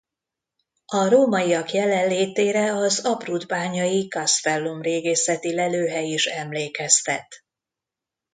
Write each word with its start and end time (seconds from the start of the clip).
A 0.85 1.07
rómaiak 1.09 1.69
jelenlétére 1.71 2.75
az 2.75 2.99
abrudbányai 3.05 4.07
castellum 4.07 4.81
régészeti 4.81 5.53
lelőhely 5.55 6.07
is 6.07 6.25
emlékeztet. 6.25 7.43